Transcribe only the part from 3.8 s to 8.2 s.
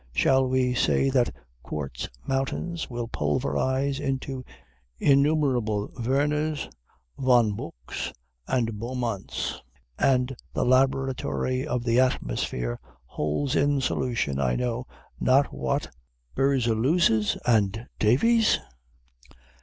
into innumerable Werners, Von Buchs,